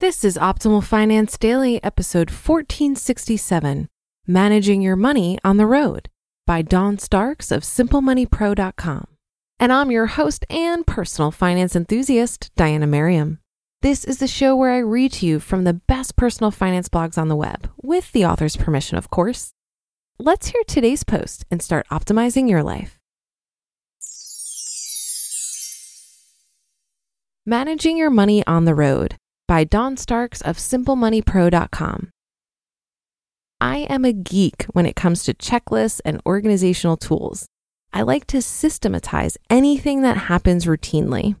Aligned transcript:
This 0.00 0.24
is 0.24 0.38
Optimal 0.38 0.82
Finance 0.82 1.36
Daily, 1.36 1.78
episode 1.84 2.30
1467 2.30 3.86
Managing 4.26 4.80
Your 4.80 4.96
Money 4.96 5.38
on 5.44 5.58
the 5.58 5.66
Road 5.66 6.08
by 6.46 6.62
Dawn 6.62 6.98
Starks 6.98 7.50
of 7.50 7.64
SimpleMoneyPro.com. 7.64 9.08
And 9.58 9.70
I'm 9.70 9.90
your 9.90 10.06
host 10.06 10.46
and 10.48 10.86
personal 10.86 11.30
finance 11.30 11.76
enthusiast, 11.76 12.50
Diana 12.56 12.86
Merriam. 12.86 13.40
This 13.82 14.06
is 14.06 14.16
the 14.16 14.26
show 14.26 14.56
where 14.56 14.72
I 14.72 14.78
read 14.78 15.12
to 15.12 15.26
you 15.26 15.38
from 15.38 15.64
the 15.64 15.74
best 15.74 16.16
personal 16.16 16.50
finance 16.50 16.88
blogs 16.88 17.18
on 17.18 17.28
the 17.28 17.36
web, 17.36 17.70
with 17.82 18.10
the 18.12 18.24
author's 18.24 18.56
permission, 18.56 18.96
of 18.96 19.10
course. 19.10 19.52
Let's 20.18 20.46
hear 20.46 20.62
today's 20.66 21.04
post 21.04 21.44
and 21.50 21.60
start 21.60 21.86
optimizing 21.90 22.48
your 22.48 22.62
life. 22.62 22.98
Managing 27.44 27.98
Your 27.98 28.08
Money 28.08 28.42
on 28.46 28.64
the 28.64 28.74
Road 28.74 29.16
by 29.50 29.64
Dawn 29.64 29.96
Starks 29.96 30.40
of 30.42 30.58
SimpleMoneyPro.com. 30.58 32.10
I 33.60 33.78
am 33.78 34.04
a 34.04 34.12
geek 34.12 34.64
when 34.70 34.86
it 34.86 34.94
comes 34.94 35.24
to 35.24 35.34
checklists 35.34 36.00
and 36.04 36.22
organizational 36.24 36.96
tools. 36.96 37.46
I 37.92 38.02
like 38.02 38.28
to 38.28 38.42
systematize 38.42 39.36
anything 39.50 40.02
that 40.02 40.28
happens 40.28 40.66
routinely. 40.66 41.34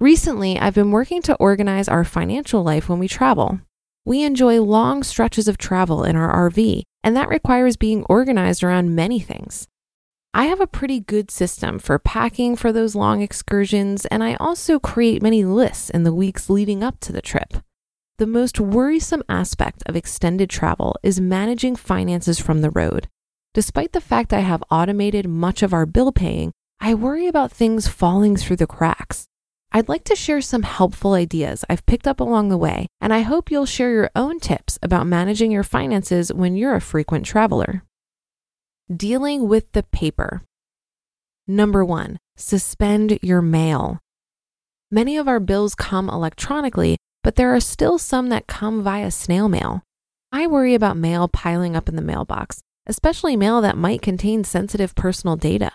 Recently, 0.00 0.58
I've 0.58 0.74
been 0.74 0.92
working 0.92 1.20
to 1.20 1.34
organize 1.34 1.88
our 1.88 2.04
financial 2.04 2.62
life 2.62 2.88
when 2.88 2.98
we 2.98 3.06
travel. 3.06 3.60
We 4.06 4.22
enjoy 4.22 4.62
long 4.62 5.02
stretches 5.02 5.46
of 5.46 5.58
travel 5.58 6.04
in 6.04 6.16
our 6.16 6.48
RV, 6.48 6.84
and 7.04 7.14
that 7.16 7.28
requires 7.28 7.76
being 7.76 8.06
organized 8.08 8.64
around 8.64 8.96
many 8.96 9.20
things. 9.20 9.68
I 10.34 10.46
have 10.46 10.60
a 10.60 10.66
pretty 10.66 10.98
good 10.98 11.30
system 11.30 11.78
for 11.78 11.98
packing 11.98 12.56
for 12.56 12.72
those 12.72 12.94
long 12.94 13.20
excursions, 13.20 14.06
and 14.06 14.24
I 14.24 14.34
also 14.36 14.78
create 14.78 15.20
many 15.20 15.44
lists 15.44 15.90
in 15.90 16.04
the 16.04 16.14
weeks 16.14 16.48
leading 16.48 16.82
up 16.82 17.00
to 17.00 17.12
the 17.12 17.20
trip. 17.20 17.56
The 18.16 18.26
most 18.26 18.58
worrisome 18.58 19.22
aspect 19.28 19.82
of 19.84 19.94
extended 19.94 20.48
travel 20.48 20.96
is 21.02 21.20
managing 21.20 21.76
finances 21.76 22.38
from 22.38 22.62
the 22.62 22.70
road. 22.70 23.08
Despite 23.52 23.92
the 23.92 24.00
fact 24.00 24.32
I 24.32 24.40
have 24.40 24.64
automated 24.70 25.28
much 25.28 25.62
of 25.62 25.74
our 25.74 25.84
bill 25.84 26.12
paying, 26.12 26.52
I 26.80 26.94
worry 26.94 27.26
about 27.26 27.52
things 27.52 27.86
falling 27.86 28.36
through 28.36 28.56
the 28.56 28.66
cracks. 28.66 29.26
I'd 29.70 29.90
like 29.90 30.04
to 30.04 30.16
share 30.16 30.40
some 30.40 30.62
helpful 30.62 31.12
ideas 31.12 31.62
I've 31.68 31.84
picked 31.84 32.06
up 32.06 32.20
along 32.20 32.48
the 32.48 32.56
way, 32.56 32.86
and 33.02 33.12
I 33.12 33.20
hope 33.20 33.50
you'll 33.50 33.66
share 33.66 33.90
your 33.90 34.10
own 34.16 34.40
tips 34.40 34.78
about 34.82 35.06
managing 35.06 35.50
your 35.50 35.62
finances 35.62 36.32
when 36.32 36.56
you're 36.56 36.74
a 36.74 36.80
frequent 36.80 37.26
traveler. 37.26 37.84
Dealing 38.90 39.48
with 39.48 39.70
the 39.72 39.84
paper. 39.84 40.42
Number 41.46 41.84
one, 41.84 42.18
suspend 42.36 43.18
your 43.22 43.40
mail. 43.40 44.00
Many 44.90 45.16
of 45.16 45.28
our 45.28 45.40
bills 45.40 45.74
come 45.74 46.10
electronically, 46.10 46.96
but 47.22 47.36
there 47.36 47.54
are 47.54 47.60
still 47.60 47.96
some 47.96 48.28
that 48.30 48.48
come 48.48 48.82
via 48.82 49.10
snail 49.10 49.48
mail. 49.48 49.82
I 50.32 50.46
worry 50.46 50.74
about 50.74 50.96
mail 50.96 51.28
piling 51.28 51.76
up 51.76 51.88
in 51.88 51.96
the 51.96 52.02
mailbox, 52.02 52.60
especially 52.86 53.36
mail 53.36 53.60
that 53.60 53.78
might 53.78 54.02
contain 54.02 54.44
sensitive 54.44 54.94
personal 54.94 55.36
data. 55.36 55.70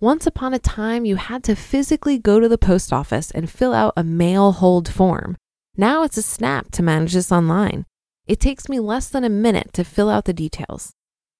Once 0.00 0.26
upon 0.26 0.52
a 0.52 0.58
time, 0.58 1.06
you 1.06 1.16
had 1.16 1.42
to 1.44 1.56
physically 1.56 2.18
go 2.18 2.38
to 2.38 2.48
the 2.48 2.58
post 2.58 2.92
office 2.92 3.30
and 3.30 3.50
fill 3.50 3.72
out 3.72 3.94
a 3.96 4.04
mail 4.04 4.52
hold 4.52 4.88
form. 4.88 5.36
Now 5.76 6.02
it's 6.02 6.18
a 6.18 6.22
snap 6.22 6.70
to 6.72 6.82
manage 6.82 7.14
this 7.14 7.32
online. 7.32 7.86
It 8.26 8.38
takes 8.38 8.68
me 8.68 8.80
less 8.80 9.08
than 9.08 9.24
a 9.24 9.30
minute 9.30 9.72
to 9.72 9.82
fill 9.82 10.10
out 10.10 10.26
the 10.26 10.34
details. 10.34 10.92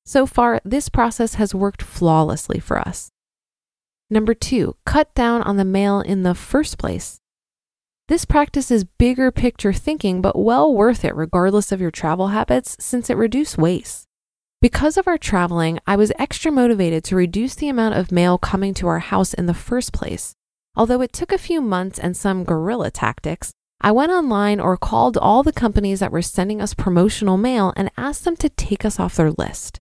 So 0.07 0.27
far, 0.27 0.61
this 0.65 0.89
process 0.89 1.35
has 1.35 1.55
worked 1.55 1.83
flawlessly 1.83 2.61
for 2.61 2.79
us. 2.79 3.11
Number 4.11 4.35
two, 4.35 4.77
cut 4.85 5.15
down 5.15 5.43
on 5.43 5.57
the 5.57 5.65
mail 5.65 6.01
in 6.01 6.23
the 6.23 6.35
first 6.35 6.77
place. 6.79 7.21
This 8.09 8.27
practice 8.27 8.71
is 8.71 8.85
bigger 8.85 9.31
picture 9.31 9.73
thinking, 9.73 10.21
but 10.21 10.39
well 10.39 10.73
worth 10.75 11.07
it 11.07 11.17
regardless 11.17 11.73
of 11.73 11.81
your 11.81 11.91
travel 11.91 12.29
habits 12.29 12.77
since 12.79 13.09
it 13.09 13.17
reduces 13.17 13.57
waste. 13.57 14.07
Because 14.61 14.99
of 14.99 15.09
our 15.09 15.17
traveling, 15.17 15.79
I 15.87 15.97
was 15.97 16.13
extra 16.19 16.53
motivated 16.53 17.03
to 17.05 17.17
reduce 17.17 17.55
the 17.55 17.71
amount 17.71 17.95
of 17.97 18.13
mail 18.13 18.37
coming 18.37 18.75
to 18.75 18.89
our 18.89 18.99
house 18.99 19.33
in 19.33 19.47
the 19.47 19.55
first 19.55 19.95
place. 19.95 20.35
Although 20.77 21.01
it 21.01 21.15
took 21.15 21.33
a 21.33 21.39
few 21.39 21.63
months 21.63 21.99
and 21.99 22.15
some 22.15 22.45
guerrilla 22.45 22.91
tactics, 22.91 23.53
I 23.81 23.93
went 23.93 24.13
online 24.13 24.61
or 24.61 24.77
called 24.77 25.17
all 25.17 25.43
the 25.43 25.53
companies 25.53 26.01
that 26.01 26.13
were 26.13 26.23
sending 26.23 26.61
us 26.61 26.75
promotional 26.75 27.37
mail 27.37 27.73
and 27.77 27.91
asked 27.97 28.25
them 28.25 28.37
to 28.37 28.49
take 28.51 28.85
us 28.85 29.01
off 29.01 29.17
their 29.17 29.31
list. 29.31 29.79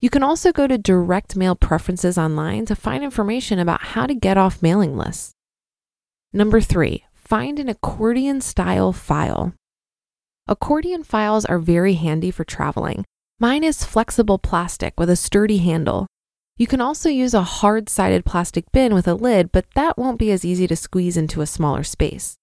You 0.00 0.10
can 0.10 0.22
also 0.22 0.52
go 0.52 0.66
to 0.66 0.76
direct 0.76 1.36
mail 1.36 1.54
preferences 1.54 2.18
online 2.18 2.66
to 2.66 2.76
find 2.76 3.02
information 3.02 3.58
about 3.58 3.80
how 3.82 4.06
to 4.06 4.14
get 4.14 4.36
off 4.36 4.62
mailing 4.62 4.96
lists. 4.96 5.32
Number 6.32 6.60
three, 6.60 7.04
find 7.14 7.58
an 7.58 7.68
accordion 7.68 8.40
style 8.40 8.92
file. 8.92 9.54
Accordion 10.46 11.04
files 11.04 11.44
are 11.44 11.58
very 11.58 11.94
handy 11.94 12.30
for 12.30 12.44
traveling. 12.44 13.04
Mine 13.40 13.64
is 13.64 13.84
flexible 13.84 14.38
plastic 14.38 14.98
with 14.98 15.08
a 15.08 15.16
sturdy 15.16 15.58
handle. 15.58 16.06
You 16.56 16.66
can 16.66 16.80
also 16.80 17.08
use 17.08 17.34
a 17.34 17.42
hard 17.42 17.88
sided 17.88 18.24
plastic 18.24 18.70
bin 18.72 18.94
with 18.94 19.08
a 19.08 19.14
lid, 19.14 19.50
but 19.52 19.66
that 19.74 19.96
won't 19.96 20.18
be 20.18 20.30
as 20.30 20.44
easy 20.44 20.66
to 20.66 20.76
squeeze 20.76 21.16
into 21.16 21.40
a 21.40 21.46
smaller 21.46 21.82
space. 21.82 22.36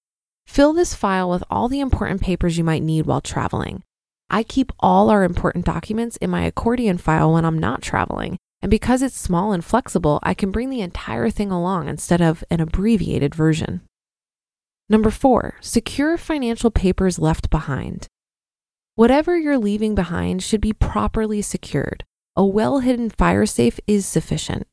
Fill 0.48 0.74
this 0.74 0.96
file 0.96 1.30
with 1.30 1.44
all 1.50 1.70
the 1.70 1.80
important 1.80 2.22
papers 2.22 2.58
you 2.58 2.64
might 2.64 2.84
need 2.84 3.06
while 3.06 3.22
traveling. 3.22 3.84
I 4.34 4.44
keep 4.44 4.72
all 4.80 5.10
our 5.10 5.26
important 5.26 5.66
documents 5.66 6.16
in 6.18 6.30
my 6.30 6.46
accordion 6.46 6.98
file 6.98 7.34
when 7.34 7.44
I'm 7.44 7.60
not 7.60 7.82
traveling. 7.82 8.38
And 8.62 8.72
because 8.72 9.02
it's 9.02 9.20
small 9.20 9.52
and 9.52 9.64
flexible, 9.64 10.20
I 10.24 10.34
can 10.34 10.52
bring 10.52 10.70
the 10.70 10.80
entire 10.80 11.30
thing 11.30 11.52
along 11.52 11.90
instead 11.90 12.22
of 12.22 12.42
an 12.50 12.62
abbreviated 12.62 13.36
version. 13.36 13.82
Number 14.88 15.10
four, 15.10 15.56
secure 15.60 16.18
financial 16.18 16.72
papers 16.72 17.20
left 17.20 17.50
behind. 17.50 18.08
Whatever 18.96 19.38
you're 19.38 19.58
leaving 19.58 19.96
behind 19.96 20.44
should 20.44 20.62
be 20.62 20.72
properly 20.72 21.42
secured. 21.42 22.06
A 22.38 22.46
well 22.46 22.80
hidden 22.80 23.10
fire 23.10 23.46
safe 23.46 23.82
is 23.86 24.06
sufficient. 24.06 24.66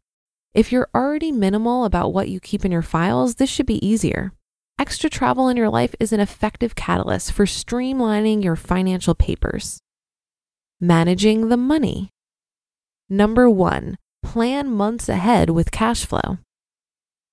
If 0.55 0.71
you're 0.71 0.89
already 0.95 1.33
minimal 1.33 1.85
about 1.85 2.13
what 2.13 2.29
you 2.29 2.39
keep 2.39 2.65
in 2.65 2.71
your 2.71 2.83
files, 2.83 3.37
this 3.37 3.51
should 3.51 3.67
be 3.67 3.85
easier. 3.85 4.33
Extra 4.81 5.11
travel 5.11 5.49
in 5.49 5.57
your 5.57 5.71
life 5.71 5.93
is 5.99 6.13
an 6.13 6.21
effective 6.21 6.77
catalyst 6.77 7.33
for 7.33 7.47
streamlining 7.47 8.45
your 8.45 8.55
financial 8.55 9.13
papers. 9.13 9.81
Managing 10.81 11.49
the 11.49 11.57
money. 11.57 12.11
Number 13.09 13.51
one, 13.51 13.97
plan 14.23 14.71
months 14.71 15.09
ahead 15.09 15.51
with 15.51 15.73
cash 15.73 16.07
flow. 16.07 16.39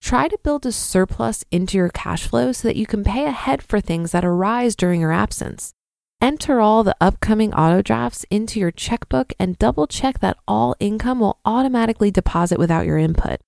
Try 0.01 0.27
to 0.27 0.39
build 0.43 0.65
a 0.65 0.71
surplus 0.71 1.45
into 1.51 1.77
your 1.77 1.89
cash 1.89 2.25
flow 2.27 2.51
so 2.51 2.67
that 2.67 2.77
you 2.77 2.87
can 2.87 3.03
pay 3.03 3.25
ahead 3.25 3.61
for 3.61 3.79
things 3.79 4.11
that 4.11 4.25
arise 4.25 4.75
during 4.75 4.99
your 4.99 5.11
absence. 5.11 5.71
Enter 6.19 6.59
all 6.59 6.83
the 6.83 6.97
upcoming 6.99 7.53
auto 7.53 7.83
drafts 7.83 8.25
into 8.31 8.59
your 8.59 8.71
checkbook 8.71 9.33
and 9.39 9.59
double 9.59 9.85
check 9.85 10.19
that 10.19 10.37
all 10.47 10.75
income 10.79 11.19
will 11.19 11.39
automatically 11.45 12.09
deposit 12.09 12.57
without 12.57 12.87
your 12.87 12.97
input. 12.97 13.39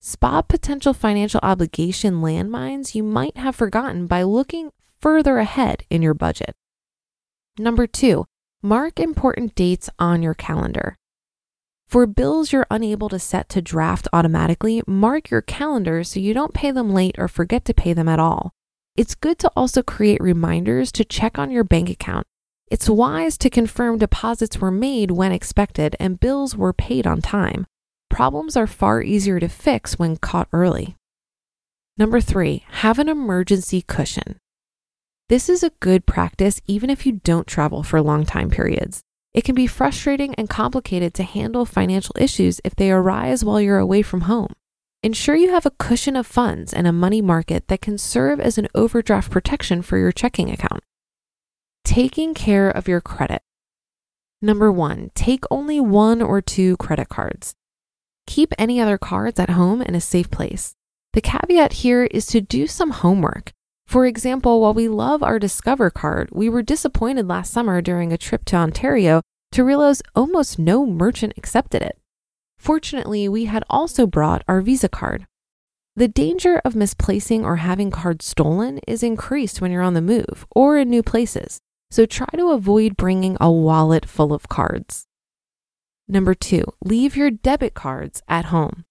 Spot 0.00 0.48
potential 0.48 0.94
financial 0.94 1.40
obligation 1.42 2.20
landmines 2.20 2.94
you 2.94 3.02
might 3.02 3.36
have 3.36 3.56
forgotten 3.56 4.06
by 4.06 4.22
looking 4.22 4.70
further 5.00 5.38
ahead 5.38 5.84
in 5.90 6.02
your 6.02 6.14
budget. 6.14 6.54
Number 7.58 7.86
two, 7.86 8.26
mark 8.62 9.00
important 9.00 9.54
dates 9.54 9.88
on 9.98 10.22
your 10.22 10.34
calendar. 10.34 10.96
For 11.88 12.06
bills 12.06 12.52
you're 12.52 12.66
unable 12.70 13.08
to 13.08 13.18
set 13.18 13.48
to 13.50 13.62
draft 13.62 14.08
automatically, 14.12 14.82
mark 14.86 15.30
your 15.30 15.42
calendar 15.42 16.02
so 16.02 16.18
you 16.18 16.34
don't 16.34 16.54
pay 16.54 16.70
them 16.70 16.90
late 16.90 17.14
or 17.16 17.28
forget 17.28 17.64
to 17.66 17.74
pay 17.74 17.92
them 17.92 18.08
at 18.08 18.18
all. 18.18 18.52
It's 18.96 19.14
good 19.14 19.38
to 19.40 19.50
also 19.54 19.82
create 19.82 20.20
reminders 20.20 20.90
to 20.92 21.04
check 21.04 21.38
on 21.38 21.50
your 21.50 21.64
bank 21.64 21.88
account. 21.88 22.26
It's 22.68 22.88
wise 22.88 23.38
to 23.38 23.50
confirm 23.50 23.98
deposits 23.98 24.58
were 24.58 24.72
made 24.72 25.12
when 25.12 25.30
expected 25.30 25.94
and 26.00 26.18
bills 26.18 26.56
were 26.56 26.72
paid 26.72 27.06
on 27.06 27.22
time. 27.22 27.66
Problems 28.16 28.56
are 28.56 28.66
far 28.66 29.02
easier 29.02 29.38
to 29.38 29.46
fix 29.46 29.98
when 29.98 30.16
caught 30.16 30.48
early. 30.50 30.96
Number 31.98 32.18
three, 32.18 32.64
have 32.80 32.98
an 32.98 33.10
emergency 33.10 33.82
cushion. 33.82 34.38
This 35.28 35.50
is 35.50 35.62
a 35.62 35.72
good 35.80 36.06
practice 36.06 36.62
even 36.66 36.88
if 36.88 37.04
you 37.04 37.20
don't 37.24 37.46
travel 37.46 37.82
for 37.82 38.00
long 38.00 38.24
time 38.24 38.48
periods. 38.48 39.02
It 39.34 39.44
can 39.44 39.54
be 39.54 39.66
frustrating 39.66 40.34
and 40.36 40.48
complicated 40.48 41.12
to 41.12 41.24
handle 41.24 41.66
financial 41.66 42.14
issues 42.18 42.58
if 42.64 42.74
they 42.74 42.90
arise 42.90 43.44
while 43.44 43.60
you're 43.60 43.76
away 43.76 44.00
from 44.00 44.22
home. 44.22 44.54
Ensure 45.02 45.36
you 45.36 45.50
have 45.50 45.66
a 45.66 45.76
cushion 45.78 46.16
of 46.16 46.26
funds 46.26 46.72
and 46.72 46.86
a 46.86 46.92
money 46.92 47.20
market 47.20 47.68
that 47.68 47.82
can 47.82 47.98
serve 47.98 48.40
as 48.40 48.56
an 48.56 48.66
overdraft 48.74 49.30
protection 49.30 49.82
for 49.82 49.98
your 49.98 50.10
checking 50.10 50.50
account. 50.50 50.82
Taking 51.84 52.32
care 52.32 52.70
of 52.70 52.88
your 52.88 53.02
credit. 53.02 53.42
Number 54.40 54.72
one, 54.72 55.10
take 55.14 55.44
only 55.50 55.80
one 55.80 56.22
or 56.22 56.40
two 56.40 56.78
credit 56.78 57.10
cards. 57.10 57.54
Keep 58.26 58.52
any 58.58 58.80
other 58.80 58.98
cards 58.98 59.40
at 59.40 59.50
home 59.50 59.82
in 59.82 59.94
a 59.94 60.00
safe 60.00 60.30
place. 60.30 60.74
The 61.12 61.20
caveat 61.20 61.72
here 61.72 62.04
is 62.04 62.26
to 62.26 62.40
do 62.40 62.66
some 62.66 62.90
homework. 62.90 63.52
For 63.86 64.04
example, 64.04 64.60
while 64.60 64.74
we 64.74 64.88
love 64.88 65.22
our 65.22 65.38
Discover 65.38 65.90
card, 65.90 66.28
we 66.32 66.48
were 66.48 66.62
disappointed 66.62 67.28
last 67.28 67.52
summer 67.52 67.80
during 67.80 68.12
a 68.12 68.18
trip 68.18 68.44
to 68.46 68.56
Ontario 68.56 69.22
to 69.52 69.64
realize 69.64 70.02
almost 70.14 70.58
no 70.58 70.84
merchant 70.84 71.32
accepted 71.36 71.82
it. 71.82 71.98
Fortunately, 72.58 73.28
we 73.28 73.44
had 73.44 73.64
also 73.70 74.06
brought 74.06 74.42
our 74.48 74.60
Visa 74.60 74.88
card. 74.88 75.26
The 75.94 76.08
danger 76.08 76.60
of 76.64 76.76
misplacing 76.76 77.44
or 77.44 77.56
having 77.56 77.90
cards 77.90 78.26
stolen 78.26 78.80
is 78.86 79.02
increased 79.02 79.60
when 79.60 79.70
you're 79.70 79.82
on 79.82 79.94
the 79.94 80.02
move 80.02 80.46
or 80.54 80.76
in 80.76 80.90
new 80.90 81.02
places, 81.02 81.60
so 81.90 82.04
try 82.04 82.26
to 82.36 82.50
avoid 82.50 82.96
bringing 82.96 83.36
a 83.40 83.50
wallet 83.50 84.04
full 84.04 84.34
of 84.34 84.48
cards. 84.48 85.06
Number 86.08 86.34
two, 86.34 86.64
leave 86.84 87.16
your 87.16 87.30
debit 87.30 87.74
cards 87.74 88.22
at 88.28 88.46
home. 88.46 88.84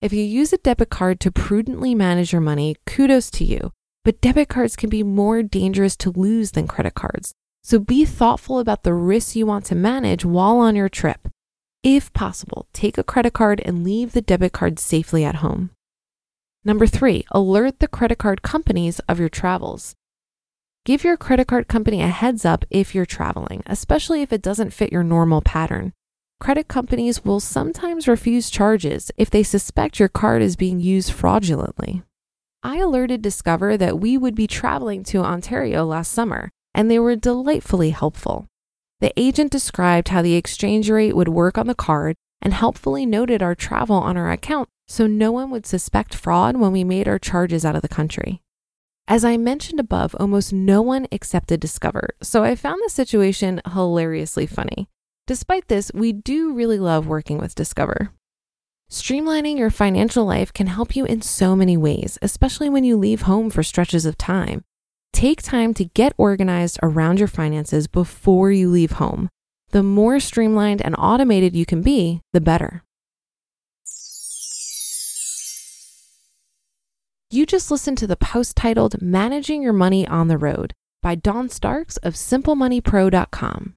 If 0.00 0.12
you 0.12 0.24
use 0.24 0.52
a 0.52 0.58
debit 0.58 0.90
card 0.90 1.20
to 1.20 1.30
prudently 1.30 1.94
manage 1.94 2.32
your 2.32 2.40
money, 2.40 2.76
kudos 2.86 3.30
to 3.32 3.44
you. 3.44 3.72
But 4.04 4.20
debit 4.20 4.48
cards 4.48 4.74
can 4.74 4.90
be 4.90 5.02
more 5.02 5.42
dangerous 5.42 5.96
to 5.98 6.10
lose 6.10 6.52
than 6.52 6.66
credit 6.66 6.94
cards. 6.94 7.32
So 7.62 7.78
be 7.78 8.04
thoughtful 8.04 8.58
about 8.58 8.82
the 8.82 8.94
risks 8.94 9.36
you 9.36 9.46
want 9.46 9.64
to 9.66 9.76
manage 9.76 10.24
while 10.24 10.56
on 10.56 10.74
your 10.74 10.88
trip. 10.88 11.28
If 11.84 12.12
possible, 12.12 12.66
take 12.72 12.98
a 12.98 13.04
credit 13.04 13.32
card 13.32 13.60
and 13.64 13.84
leave 13.84 14.12
the 14.12 14.22
debit 14.22 14.52
card 14.52 14.78
safely 14.78 15.24
at 15.24 15.36
home. 15.36 15.70
Number 16.64 16.86
three, 16.86 17.24
alert 17.30 17.78
the 17.78 17.88
credit 17.88 18.18
card 18.18 18.42
companies 18.42 19.00
of 19.00 19.20
your 19.20 19.28
travels. 19.28 19.94
Give 20.84 21.04
your 21.04 21.16
credit 21.16 21.46
card 21.46 21.68
company 21.68 22.02
a 22.02 22.08
heads 22.08 22.44
up 22.44 22.64
if 22.70 22.94
you're 22.94 23.06
traveling, 23.06 23.62
especially 23.66 24.22
if 24.22 24.32
it 24.32 24.42
doesn't 24.42 24.72
fit 24.72 24.92
your 24.92 25.04
normal 25.04 25.42
pattern. 25.42 25.92
Credit 26.42 26.66
companies 26.66 27.24
will 27.24 27.38
sometimes 27.38 28.08
refuse 28.08 28.50
charges 28.50 29.12
if 29.16 29.30
they 29.30 29.44
suspect 29.44 30.00
your 30.00 30.08
card 30.08 30.42
is 30.42 30.56
being 30.56 30.80
used 30.80 31.12
fraudulently. 31.12 32.02
I 32.64 32.78
alerted 32.78 33.22
Discover 33.22 33.76
that 33.76 34.00
we 34.00 34.18
would 34.18 34.34
be 34.34 34.48
traveling 34.48 35.04
to 35.04 35.18
Ontario 35.18 35.84
last 35.84 36.10
summer, 36.10 36.50
and 36.74 36.90
they 36.90 36.98
were 36.98 37.14
delightfully 37.14 37.90
helpful. 37.90 38.48
The 39.00 39.12
agent 39.16 39.52
described 39.52 40.08
how 40.08 40.20
the 40.20 40.34
exchange 40.34 40.90
rate 40.90 41.14
would 41.14 41.28
work 41.28 41.58
on 41.58 41.68
the 41.68 41.76
card 41.76 42.16
and 42.40 42.52
helpfully 42.52 43.06
noted 43.06 43.40
our 43.40 43.54
travel 43.54 43.94
on 43.94 44.16
our 44.16 44.32
account 44.32 44.68
so 44.88 45.06
no 45.06 45.30
one 45.30 45.48
would 45.52 45.64
suspect 45.64 46.12
fraud 46.12 46.56
when 46.56 46.72
we 46.72 46.82
made 46.82 47.06
our 47.06 47.20
charges 47.20 47.64
out 47.64 47.76
of 47.76 47.82
the 47.82 47.88
country. 47.88 48.42
As 49.06 49.24
I 49.24 49.36
mentioned 49.36 49.78
above, 49.78 50.16
almost 50.18 50.52
no 50.52 50.82
one 50.82 51.06
accepted 51.12 51.60
Discover, 51.60 52.16
so 52.20 52.42
I 52.42 52.56
found 52.56 52.80
the 52.84 52.90
situation 52.90 53.60
hilariously 53.64 54.46
funny. 54.46 54.88
Despite 55.26 55.68
this, 55.68 55.90
we 55.94 56.12
do 56.12 56.52
really 56.52 56.78
love 56.78 57.06
working 57.06 57.38
with 57.38 57.54
Discover. 57.54 58.10
Streamlining 58.90 59.56
your 59.56 59.70
financial 59.70 60.24
life 60.24 60.52
can 60.52 60.66
help 60.66 60.96
you 60.96 61.04
in 61.04 61.22
so 61.22 61.54
many 61.54 61.76
ways, 61.76 62.18
especially 62.20 62.68
when 62.68 62.84
you 62.84 62.96
leave 62.96 63.22
home 63.22 63.48
for 63.48 63.62
stretches 63.62 64.04
of 64.04 64.18
time. 64.18 64.64
Take 65.12 65.40
time 65.40 65.74
to 65.74 65.84
get 65.84 66.12
organized 66.18 66.78
around 66.82 67.18
your 67.18 67.28
finances 67.28 67.86
before 67.86 68.50
you 68.50 68.68
leave 68.68 68.92
home. 68.92 69.28
The 69.70 69.82
more 69.82 70.20
streamlined 70.20 70.82
and 70.82 70.94
automated 70.98 71.54
you 71.54 71.64
can 71.64 71.82
be, 71.82 72.20
the 72.32 72.40
better. 72.40 72.82
You 77.30 77.46
just 77.46 77.70
listened 77.70 77.96
to 77.98 78.06
the 78.06 78.16
post 78.16 78.56
titled 78.56 79.00
Managing 79.00 79.62
Your 79.62 79.72
Money 79.72 80.06
on 80.06 80.28
the 80.28 80.36
Road 80.36 80.74
by 81.00 81.14
Dawn 81.14 81.48
Starks 81.48 81.96
of 81.98 82.12
SimpleMoneyPro.com. 82.12 83.76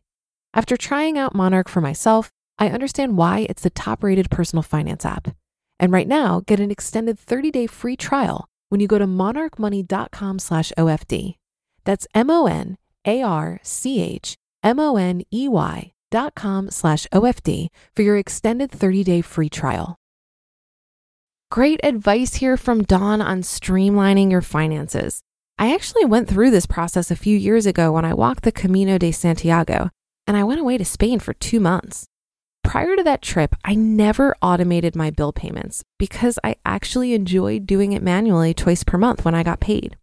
After 0.53 0.75
trying 0.75 1.17
out 1.17 1.33
Monarch 1.33 1.69
for 1.69 1.79
myself, 1.79 2.29
I 2.59 2.69
understand 2.69 3.17
why 3.17 3.45
it's 3.49 3.63
the 3.63 3.69
top 3.69 4.03
rated 4.03 4.29
personal 4.29 4.63
finance 4.63 5.05
app. 5.05 5.29
And 5.79 5.93
right 5.93 6.07
now, 6.07 6.41
get 6.45 6.59
an 6.59 6.71
extended 6.71 7.17
30 7.17 7.51
day 7.51 7.67
free 7.67 7.95
trial 7.95 8.49
when 8.69 8.81
you 8.81 8.87
go 8.87 8.99
to 8.99 9.07
monarchmoney.com 9.07 10.39
slash 10.39 10.73
OFD. 10.77 11.35
That's 11.85 12.07
M 12.13 12.29
O 12.29 12.47
N 12.47 12.77
A 13.05 13.21
R 13.21 13.59
C 13.63 14.01
H 14.01 14.35
M 14.61 14.79
O 14.79 14.97
N 14.97 15.23
E 15.33 15.47
Y 15.47 15.93
dot 16.11 16.35
com 16.35 16.69
slash 16.69 17.07
OFD 17.13 17.67
for 17.95 18.01
your 18.01 18.17
extended 18.17 18.69
30 18.69 19.03
day 19.05 19.21
free 19.21 19.49
trial. 19.49 19.95
Great 21.49 21.79
advice 21.83 22.35
here 22.35 22.57
from 22.57 22.83
Dawn 22.83 23.21
on 23.21 23.41
streamlining 23.41 24.31
your 24.31 24.41
finances. 24.41 25.21
I 25.57 25.73
actually 25.73 26.05
went 26.05 26.27
through 26.27 26.51
this 26.51 26.65
process 26.65 27.09
a 27.09 27.15
few 27.15 27.37
years 27.37 27.65
ago 27.65 27.91
when 27.91 28.05
I 28.05 28.13
walked 28.13 28.43
the 28.43 28.51
Camino 28.51 28.97
de 28.97 29.11
Santiago 29.11 29.89
and 30.27 30.37
I 30.37 30.43
went 30.43 30.61
away 30.61 30.77
to 30.77 30.85
Spain 30.85 31.19
for 31.19 31.33
two 31.33 31.59
months. 31.59 32.05
Prior 32.63 32.95
to 32.95 33.03
that 33.03 33.21
trip, 33.21 33.55
I 33.65 33.75
never 33.75 34.35
automated 34.41 34.95
my 34.95 35.09
bill 35.09 35.33
payments 35.33 35.83
because 35.97 36.39
I 36.43 36.55
actually 36.65 37.13
enjoyed 37.13 37.65
doing 37.65 37.91
it 37.91 38.03
manually 38.03 38.53
twice 38.53 38.83
per 38.83 38.97
month 38.97 39.25
when 39.25 39.35
I 39.35 39.43
got 39.43 39.59
paid. 39.59 39.97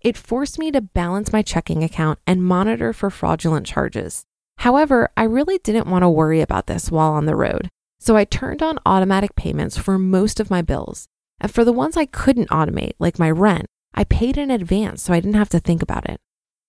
It 0.00 0.16
forced 0.16 0.58
me 0.58 0.70
to 0.72 0.80
balance 0.80 1.32
my 1.32 1.42
checking 1.42 1.82
account 1.82 2.18
and 2.26 2.42
monitor 2.42 2.92
for 2.92 3.10
fraudulent 3.10 3.66
charges. 3.66 4.24
However, 4.58 5.10
I 5.16 5.24
really 5.24 5.58
didn't 5.58 5.86
want 5.88 6.02
to 6.02 6.08
worry 6.08 6.40
about 6.40 6.66
this 6.66 6.90
while 6.90 7.12
on 7.12 7.26
the 7.26 7.36
road. 7.36 7.68
So 8.00 8.16
I 8.16 8.24
turned 8.24 8.62
on 8.62 8.78
automatic 8.86 9.34
payments 9.36 9.76
for 9.76 9.98
most 9.98 10.40
of 10.40 10.50
my 10.50 10.62
bills. 10.62 11.06
And 11.40 11.52
for 11.52 11.64
the 11.64 11.72
ones 11.72 11.96
I 11.96 12.06
couldn't 12.06 12.50
automate, 12.50 12.94
like 12.98 13.18
my 13.18 13.30
rent, 13.30 13.66
I 13.94 14.04
paid 14.04 14.36
in 14.36 14.50
advance 14.50 15.02
so 15.02 15.12
I 15.12 15.20
didn't 15.20 15.36
have 15.36 15.48
to 15.50 15.60
think 15.60 15.82
about 15.82 16.08
it. 16.08 16.20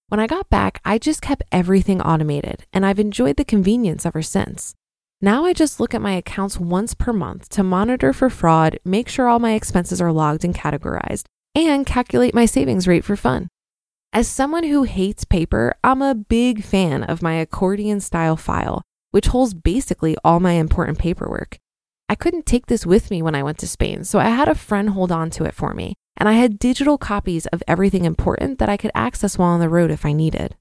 When 0.10 0.20
I 0.20 0.26
got 0.26 0.50
back, 0.50 0.82
I 0.84 0.98
just 0.98 1.22
kept 1.22 1.44
everything 1.52 2.02
automated, 2.02 2.66
and 2.74 2.84
I've 2.84 2.98
enjoyed 2.98 3.38
the 3.38 3.46
convenience 3.46 4.08
ever 4.08 4.24
since. 4.24 4.74
Now 5.22 5.46
I 5.46 5.54
just 5.54 5.80
look 5.80 5.94
at 5.94 6.02
my 6.02 6.14
accounts 6.14 6.60
once 6.60 6.96
per 6.96 7.14
month 7.14 7.48
to 7.50 7.62
monitor 7.62 8.12
for 8.12 8.28
fraud, 8.32 8.80
make 8.84 9.08
sure 9.08 9.28
all 9.28 9.38
my 9.38 9.54
expenses 9.54 10.02
are 10.02 10.12
logged 10.12 10.44
and 10.44 10.56
categorized, 10.56 11.26
and 11.54 11.86
calculate 11.86 12.34
my 12.34 12.46
savings 12.46 12.88
rate 12.88 13.04
for 13.04 13.16
fun. 13.16 13.50
As 14.12 14.28
someone 14.28 14.64
who 14.64 14.82
hates 14.82 15.26
paper, 15.26 15.76
I'm 15.84 16.02
a 16.02 16.16
big 16.16 16.64
fan 16.64 17.04
of 17.04 17.22
my 17.22 17.36
accordion 17.36 18.00
style 18.00 18.36
file, 18.36 18.82
which 19.12 19.28
holds 19.28 19.54
basically 19.54 20.18
all 20.24 20.40
my 20.40 20.54
important 20.54 20.98
paperwork. 20.98 21.60
I 22.08 22.16
couldn't 22.16 22.48
take 22.48 22.66
this 22.66 22.84
with 22.84 23.12
me 23.12 23.22
when 23.22 23.36
I 23.36 23.44
went 23.44 23.60
to 23.60 23.68
Spain, 23.68 24.04
so 24.06 24.18
I 24.18 24.30
had 24.30 24.48
a 24.48 24.56
friend 24.56 24.90
hold 24.90 25.12
on 25.12 25.30
to 25.32 25.44
it 25.44 25.54
for 25.54 25.76
me, 25.76 25.94
and 26.20 26.28
I 26.28 26.34
had 26.34 26.60
digital 26.60 26.98
copies 26.98 27.46
of 27.48 27.64
everything 27.68 28.06
important 28.06 28.60
that 28.60 28.70
I 28.70 28.78
could 28.78 28.92
access 28.94 29.38
while 29.38 29.50
on 29.50 29.62
the 29.62 29.70
road 29.70 29.90
if 29.90 30.06
I 30.06 30.12
needed. 30.12 30.56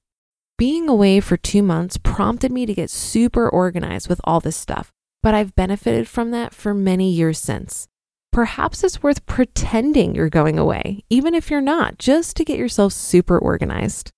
Being 0.57 0.89
away 0.89 1.19
for 1.19 1.37
two 1.37 1.61
months 1.61 1.97
prompted 1.97 2.51
me 2.51 2.65
to 2.65 2.73
get 2.73 2.89
super 2.89 3.47
organized 3.47 4.09
with 4.09 4.21
all 4.23 4.39
this 4.39 4.57
stuff, 4.57 4.91
but 5.21 5.33
I've 5.33 5.55
benefited 5.55 6.07
from 6.07 6.31
that 6.31 6.53
for 6.53 6.73
many 6.73 7.11
years 7.11 7.39
since. 7.39 7.87
Perhaps 8.31 8.83
it's 8.83 9.01
worth 9.03 9.25
pretending 9.25 10.15
you're 10.15 10.29
going 10.29 10.59
away, 10.59 11.03
even 11.09 11.33
if 11.33 11.49
you're 11.49 11.61
not, 11.61 11.97
just 11.97 12.37
to 12.37 12.45
get 12.45 12.59
yourself 12.59 12.93
super 12.93 13.37
organized. 13.37 14.11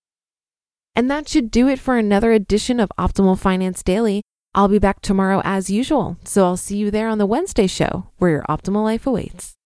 And 0.96 1.10
that 1.10 1.30
should 1.30 1.50
do 1.50 1.68
it 1.68 1.80
for 1.80 1.98
another 1.98 2.32
edition 2.32 2.80
of 2.80 2.92
Optimal 3.00 3.40
Finance 3.40 3.82
Daily. 3.82 4.22
I'll 4.54 4.68
be 4.68 4.80
back 4.80 5.02
tomorrow 5.02 5.42
as 5.46 5.70
usual, 5.70 6.18
so 6.26 6.44
I'll 6.44 6.58
see 6.58 6.76
you 6.76 6.92
there 6.92 7.08
on 7.08 7.20
the 7.20 7.26
Wednesday 7.26 7.68
show 7.68 8.08
where 8.18 8.32
your 8.32 8.44
optimal 8.50 8.84
life 8.84 9.08
awaits. 9.08 9.56